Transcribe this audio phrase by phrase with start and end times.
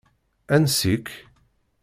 [0.55, 1.07] Ansi-k.